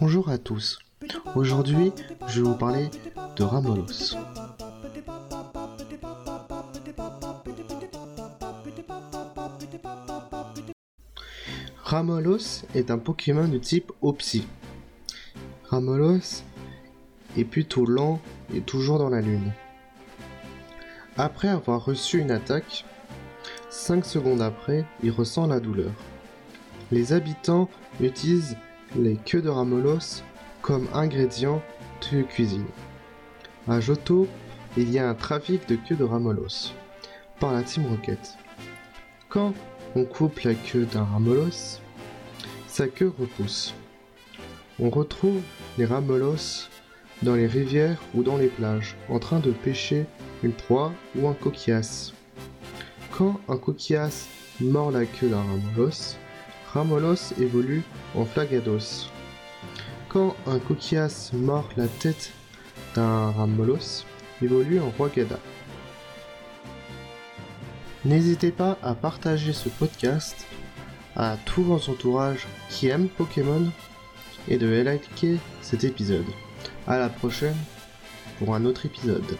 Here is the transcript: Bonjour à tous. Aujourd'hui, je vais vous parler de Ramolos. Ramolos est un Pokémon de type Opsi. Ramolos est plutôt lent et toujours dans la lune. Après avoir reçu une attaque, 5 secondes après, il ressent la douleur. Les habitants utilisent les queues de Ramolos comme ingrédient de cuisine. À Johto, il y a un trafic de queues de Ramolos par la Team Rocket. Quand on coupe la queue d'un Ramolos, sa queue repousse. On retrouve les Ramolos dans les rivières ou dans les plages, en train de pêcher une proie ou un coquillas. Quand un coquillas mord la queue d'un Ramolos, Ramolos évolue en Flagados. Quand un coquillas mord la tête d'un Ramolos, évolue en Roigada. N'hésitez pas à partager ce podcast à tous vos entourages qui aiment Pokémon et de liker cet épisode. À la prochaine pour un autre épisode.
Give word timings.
Bonjour 0.00 0.30
à 0.30 0.38
tous. 0.38 0.78
Aujourd'hui, 1.34 1.92
je 2.26 2.40
vais 2.40 2.48
vous 2.48 2.54
parler 2.54 2.88
de 3.36 3.44
Ramolos. 3.44 4.16
Ramolos 11.84 12.64
est 12.74 12.90
un 12.90 12.96
Pokémon 12.96 13.46
de 13.46 13.58
type 13.58 13.92
Opsi. 14.00 14.46
Ramolos 15.66 16.44
est 17.36 17.44
plutôt 17.44 17.84
lent 17.84 18.22
et 18.54 18.62
toujours 18.62 18.98
dans 18.98 19.10
la 19.10 19.20
lune. 19.20 19.52
Après 21.18 21.48
avoir 21.48 21.84
reçu 21.84 22.20
une 22.20 22.30
attaque, 22.30 22.86
5 23.68 24.06
secondes 24.06 24.40
après, 24.40 24.86
il 25.02 25.10
ressent 25.10 25.46
la 25.46 25.60
douleur. 25.60 25.92
Les 26.90 27.12
habitants 27.12 27.68
utilisent 28.00 28.56
les 28.96 29.16
queues 29.16 29.42
de 29.42 29.48
Ramolos 29.48 30.22
comme 30.62 30.88
ingrédient 30.92 31.62
de 32.12 32.22
cuisine. 32.22 32.66
À 33.68 33.80
Johto, 33.80 34.26
il 34.76 34.90
y 34.90 34.98
a 34.98 35.08
un 35.08 35.14
trafic 35.14 35.68
de 35.68 35.76
queues 35.76 35.96
de 35.96 36.04
Ramolos 36.04 36.72
par 37.38 37.52
la 37.52 37.62
Team 37.62 37.86
Rocket. 37.86 38.34
Quand 39.28 39.54
on 39.94 40.04
coupe 40.04 40.40
la 40.40 40.54
queue 40.54 40.86
d'un 40.86 41.04
Ramolos, 41.04 41.80
sa 42.66 42.88
queue 42.88 43.12
repousse. 43.18 43.74
On 44.78 44.90
retrouve 44.90 45.40
les 45.78 45.84
Ramolos 45.84 46.68
dans 47.22 47.34
les 47.34 47.46
rivières 47.46 48.00
ou 48.14 48.22
dans 48.22 48.38
les 48.38 48.48
plages, 48.48 48.96
en 49.08 49.18
train 49.18 49.40
de 49.40 49.50
pêcher 49.50 50.06
une 50.42 50.52
proie 50.52 50.92
ou 51.16 51.28
un 51.28 51.34
coquillas. 51.34 52.12
Quand 53.12 53.40
un 53.48 53.56
coquillas 53.56 54.26
mord 54.60 54.90
la 54.90 55.04
queue 55.04 55.28
d'un 55.28 55.42
Ramolos, 55.42 56.16
Ramolos 56.72 57.32
évolue 57.40 57.82
en 58.14 58.24
Flagados. 58.24 59.10
Quand 60.08 60.36
un 60.46 60.60
coquillas 60.60 61.30
mord 61.32 61.68
la 61.76 61.88
tête 61.88 62.30
d'un 62.94 63.32
Ramolos, 63.32 64.04
évolue 64.40 64.80
en 64.80 64.90
Roigada. 64.90 65.38
N'hésitez 68.04 68.52
pas 68.52 68.78
à 68.82 68.94
partager 68.94 69.52
ce 69.52 69.68
podcast 69.68 70.46
à 71.16 71.36
tous 71.44 71.62
vos 71.62 71.90
entourages 71.90 72.46
qui 72.68 72.86
aiment 72.86 73.08
Pokémon 73.08 73.68
et 74.48 74.56
de 74.56 74.68
liker 74.68 75.38
cet 75.62 75.82
épisode. 75.82 76.24
À 76.86 76.98
la 76.98 77.08
prochaine 77.08 77.56
pour 78.38 78.54
un 78.54 78.64
autre 78.64 78.86
épisode. 78.86 79.36